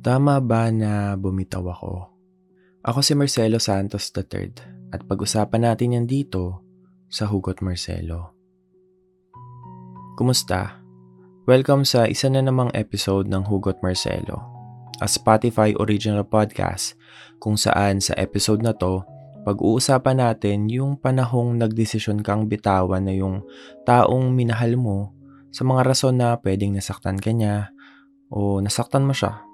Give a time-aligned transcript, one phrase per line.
[0.00, 2.08] Tama ba na bumitaw ako?
[2.88, 4.48] Ako si Marcelo Santos III
[4.96, 6.64] at pag-usapan natin yan dito
[7.12, 8.32] sa Hugot Marcelo.
[10.16, 10.80] Kumusta?
[11.44, 14.40] Welcome sa isa na namang episode ng Hugot Marcelo,
[15.04, 16.96] a Spotify original podcast
[17.36, 19.04] kung saan sa episode na to
[19.44, 23.44] pag-uusapan natin yung panahong nagdesisyon kang bitawan na yung
[23.84, 25.12] taong minahal mo
[25.52, 27.76] sa mga rason na pwedeng nasaktan ka niya
[28.32, 29.49] o nasaktan mo siya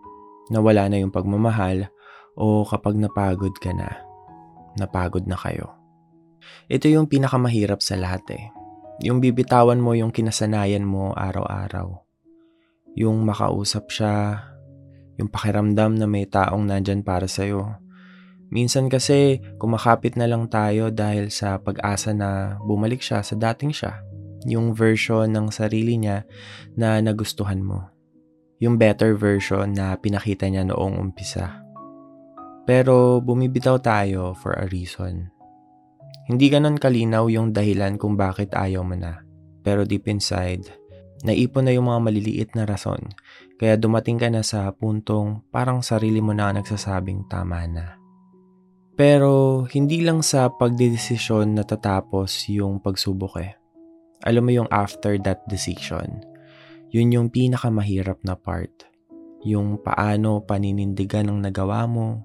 [0.51, 1.91] nawala na yung pagmamahal
[2.37, 4.05] o kapag napagod ka na,
[4.79, 5.73] napagod na kayo.
[6.71, 8.45] Ito yung pinakamahirap sa lahat eh.
[9.03, 12.01] Yung bibitawan mo yung kinasanayan mo araw-araw.
[12.97, 14.41] Yung makausap siya,
[15.21, 17.77] yung pakiramdam na may taong nandyan para sa'yo.
[18.47, 24.01] Minsan kasi kumakapit na lang tayo dahil sa pag-asa na bumalik siya sa dating siya.
[24.47, 26.23] Yung version ng sarili niya
[26.79, 27.96] na nagustuhan mo
[28.57, 31.61] yung better version na pinakita niya noong umpisa.
[32.67, 35.31] Pero bumibitaw tayo for a reason.
[36.27, 39.23] Hindi ganon kalinaw yung dahilan kung bakit ayaw mo na.
[39.63, 40.67] Pero deep inside,
[41.23, 42.99] naipon na yung mga maliliit na rason.
[43.57, 47.95] Kaya dumating ka na sa puntong parang sarili mo na nagsasabing tama na.
[48.99, 53.55] Pero hindi lang sa pagdedesisyon natatapos yung pagsubok eh.
[54.27, 56.36] Alam mo yung after that decision
[56.95, 58.87] yun yung pinakamahirap na part.
[59.43, 62.23] Yung paano paninindigan ang nagawa mo,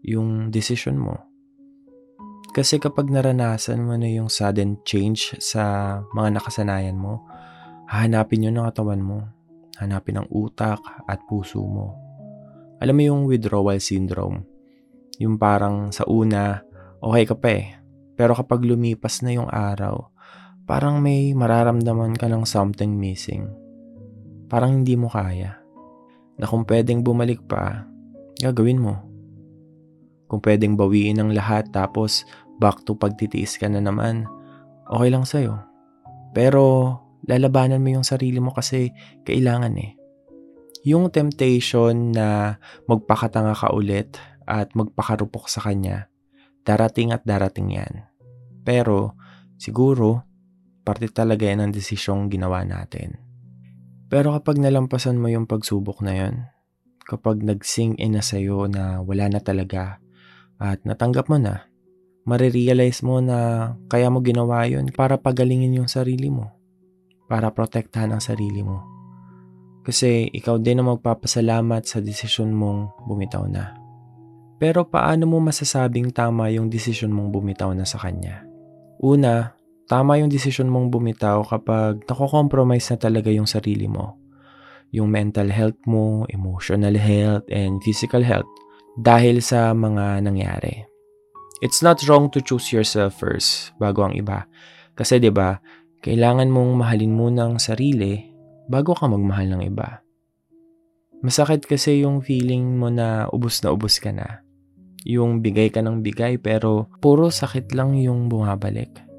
[0.00, 1.28] yung decision mo.
[2.52, 7.24] Kasi kapag naranasan mo na yung sudden change sa mga nakasanayan mo,
[7.88, 9.28] hahanapin yun ng katawan mo.
[9.80, 11.96] Hanapin ang utak at puso mo.
[12.80, 14.44] Alam mo yung withdrawal syndrome.
[15.20, 16.60] Yung parang sa una,
[17.00, 17.66] okay ka pa eh.
[18.16, 20.12] Pero kapag lumipas na yung araw,
[20.68, 23.61] parang may mararamdaman ka ng something missing
[24.52, 25.56] parang hindi mo kaya.
[26.36, 27.88] Na kung pwedeng bumalik pa,
[28.36, 29.00] gagawin mo.
[30.28, 32.28] Kung pwedeng bawiin ang lahat tapos
[32.60, 34.28] back to pagtitiis ka na naman,
[34.92, 35.56] okay lang sa'yo.
[36.36, 38.92] Pero lalabanan mo yung sarili mo kasi
[39.24, 39.96] kailangan eh.
[40.84, 46.12] Yung temptation na magpakatanga ka ulit at magpakarupok sa kanya,
[46.66, 48.04] darating at darating yan.
[48.66, 49.16] Pero
[49.56, 50.26] siguro,
[50.82, 53.31] parte talaga yan ng desisyong ginawa natin.
[54.12, 56.44] Pero kapag nalampasan mo yung pagsubok na yon,
[57.08, 60.04] kapag nag-sing in na sa'yo na wala na talaga
[60.60, 61.64] at natanggap mo na,
[62.28, 66.52] marirealize mo na kaya mo ginawa yon para pagalingin yung sarili mo,
[67.24, 68.84] para protektahan ang sarili mo.
[69.80, 73.80] Kasi ikaw din ang magpapasalamat sa desisyon mong bumitaw na.
[74.60, 78.44] Pero paano mo masasabing tama yung desisyon mong bumitaw na sa kanya?
[79.00, 79.56] Una,
[79.92, 84.16] tama yung desisyon mong bumitaw kapag nako-compromise na talaga yung sarili mo.
[84.88, 88.48] Yung mental health mo, emotional health, and physical health
[88.96, 90.88] dahil sa mga nangyari.
[91.60, 94.48] It's not wrong to choose yourself first bago ang iba.
[94.96, 95.60] Kasi 'di ba,
[96.00, 98.32] kailangan mong mahalin muna ang sarili
[98.72, 100.00] bago ka magmahal ng iba.
[101.20, 104.40] Masakit kasi yung feeling mo na ubos na ubos ka na.
[105.04, 109.11] Yung bigay ka ng bigay pero puro sakit lang yung bumabalik.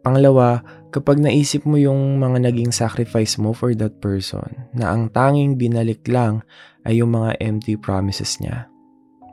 [0.00, 5.60] Pangalawa, kapag naisip mo yung mga naging sacrifice mo for that person, na ang tanging
[5.60, 6.40] binalik lang
[6.88, 8.64] ay yung mga empty promises niya.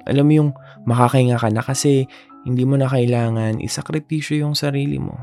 [0.07, 0.51] Alam mo yung
[0.83, 2.07] makakahinga ka na kasi
[2.43, 5.15] hindi mo na kailangan isakripisyo yung sarili mo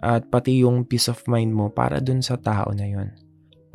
[0.00, 3.08] at pati yung peace of mind mo para dun sa tao na yon.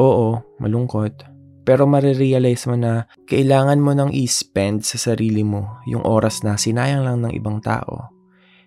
[0.02, 1.30] Oo, malungkot.
[1.64, 7.06] Pero marirealize mo na kailangan mo nang i-spend sa sarili mo yung oras na sinayang
[7.06, 8.14] lang ng ibang tao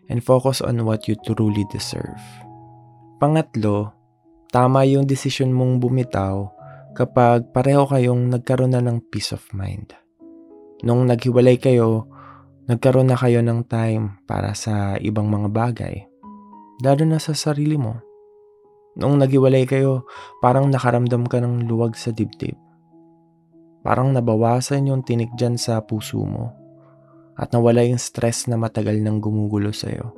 [0.09, 2.21] and focus on what you truly deserve.
[3.17, 3.93] Pangatlo,
[4.53, 6.53] tama yung desisyon mong bumitaw
[6.97, 9.93] kapag pareho kayong nagkaroon na ng peace of mind.
[10.84, 12.09] Nung naghiwalay kayo,
[12.69, 15.97] nagkaroon na kayo ng time para sa ibang mga bagay,
[16.84, 18.00] lalo na sa sarili mo.
[18.97, 20.09] Nung naghiwalay kayo,
[20.41, 22.56] parang nakaramdam ka ng luwag sa dibdib.
[23.84, 26.66] Parang nabawasan yung tinik dyan sa puso mo
[27.36, 30.12] at nawala yung stress na matagal nang gumugulo sa'yo.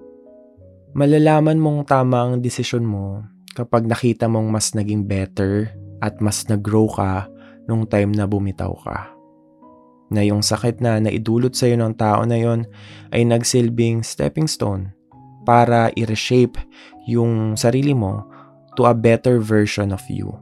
[0.95, 6.87] Malalaman mong tama ang desisyon mo kapag nakita mong mas naging better at mas nag-grow
[6.87, 7.27] ka
[7.67, 9.11] nung time na bumitaw ka.
[10.09, 12.65] Na yung sakit na naidulot sa'yo ng tao na yon
[13.13, 14.95] ay nagsilbing stepping stone
[15.45, 16.57] para i-reshape
[17.05, 18.25] yung sarili mo
[18.79, 20.33] to a better version of you.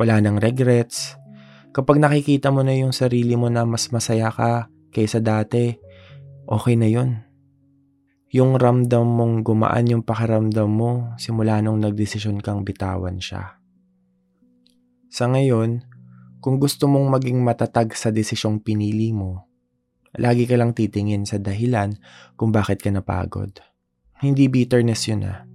[0.00, 1.14] Wala nang regrets.
[1.70, 5.74] Kapag nakikita mo na yung sarili mo na mas masaya ka kaysa dati,
[6.46, 7.18] okay na yon.
[8.30, 13.58] Yung ramdam mong gumaan yung pakiramdam mo simula nung nagdesisyon kang bitawan siya.
[15.10, 15.82] Sa ngayon,
[16.44, 19.48] Kung gusto mong maging matatag sa desisyong pinili mo,
[20.12, 21.96] lagi ka lang titingin sa dahilan
[22.36, 23.64] kung bakit ka napagod.
[24.20, 25.48] Hindi bitterness yun ah.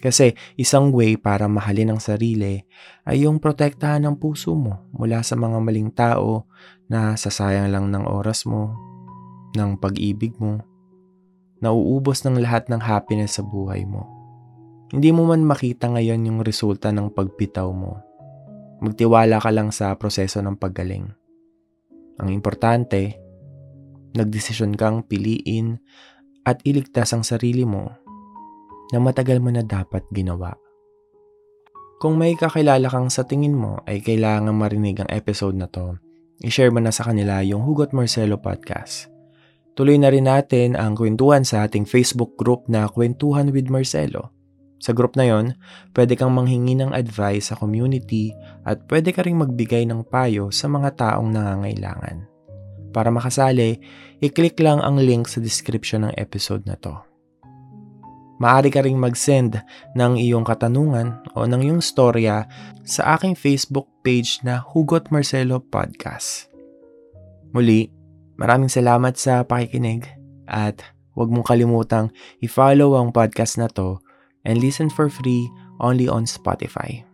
[0.00, 2.64] Kasi isang way para mahalin ang sarili
[3.04, 6.48] ay yung protektahan ng puso mo mula sa mga maling tao
[6.88, 8.72] na sasayang lang ng oras mo,
[9.52, 10.64] ng pag-ibig mo,
[11.60, 14.08] nauubos ng lahat ng happiness sa buhay mo.
[14.90, 18.00] Hindi mo man makita ngayon yung resulta ng pagpitaw mo.
[18.80, 21.12] Magtiwala ka lang sa proseso ng paggaling.
[22.18, 23.20] Ang importante,
[24.16, 25.78] nagdesisyon kang piliin
[26.48, 28.00] at iligtas ang sarili mo
[28.90, 30.54] na matagal mo na dapat ginawa.
[32.00, 36.00] Kung may kakilala kang sa tingin mo ay kailangan marinig ang episode na to,
[36.40, 39.12] i-share mo na sa kanila yung Hugot Marcelo Podcast.
[39.76, 44.32] Tuloy na rin natin ang kwentuhan sa ating Facebook group na Kwentuhan with Marcelo.
[44.80, 45.60] Sa group na yon,
[45.92, 48.32] pwede kang manghingi ng advice sa community
[48.64, 52.24] at pwede ka ring magbigay ng payo sa mga taong nangangailangan.
[52.90, 53.76] Para makasali,
[54.24, 57.09] i-click lang ang link sa description ng episode na to.
[58.40, 59.60] Maaari ka ring mag-send
[59.92, 62.48] ng iyong katanungan o ng iyong storya
[62.88, 66.48] sa aking Facebook page na Hugot Marcelo Podcast.
[67.52, 67.92] Muli,
[68.40, 70.08] maraming salamat sa pakikinig
[70.48, 70.80] at
[71.12, 72.08] huwag mong kalimutang
[72.40, 74.00] i-follow ang podcast na to
[74.48, 75.44] and listen for free
[75.84, 77.04] only on Spotify.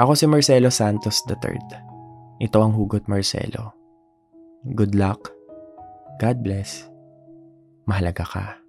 [0.00, 1.60] Ako si Marcelo Santos III.
[2.40, 3.76] Ito ang Hugot Marcelo.
[4.72, 5.28] Good luck.
[6.16, 6.88] God bless.
[7.84, 8.61] Mahalaga ka.